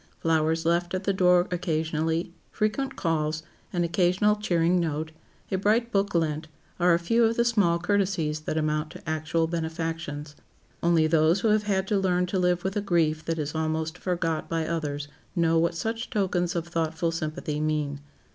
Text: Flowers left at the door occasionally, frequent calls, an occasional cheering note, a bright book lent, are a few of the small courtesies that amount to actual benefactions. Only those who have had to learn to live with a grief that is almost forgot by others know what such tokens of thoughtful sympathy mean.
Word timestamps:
Flowers 0.19 0.65
left 0.65 0.95
at 0.95 1.03
the 1.03 1.13
door 1.13 1.47
occasionally, 1.51 2.33
frequent 2.49 2.95
calls, 2.95 3.43
an 3.71 3.83
occasional 3.83 4.35
cheering 4.35 4.79
note, 4.79 5.11
a 5.51 5.57
bright 5.59 5.91
book 5.91 6.15
lent, 6.15 6.47
are 6.79 6.95
a 6.95 6.97
few 6.97 7.23
of 7.23 7.37
the 7.37 7.45
small 7.45 7.77
courtesies 7.77 8.39
that 8.39 8.57
amount 8.57 8.89
to 8.89 9.07
actual 9.07 9.45
benefactions. 9.45 10.35
Only 10.81 11.05
those 11.05 11.41
who 11.41 11.49
have 11.49 11.65
had 11.69 11.87
to 11.89 11.99
learn 11.99 12.25
to 12.25 12.39
live 12.39 12.63
with 12.63 12.75
a 12.75 12.81
grief 12.81 13.23
that 13.25 13.37
is 13.37 13.53
almost 13.53 13.95
forgot 13.95 14.49
by 14.49 14.65
others 14.65 15.07
know 15.35 15.59
what 15.59 15.75
such 15.75 16.09
tokens 16.09 16.55
of 16.55 16.67
thoughtful 16.67 17.11
sympathy 17.11 17.59
mean. 17.59 17.99